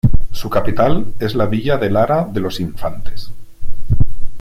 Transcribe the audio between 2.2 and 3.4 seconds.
de los Infantes.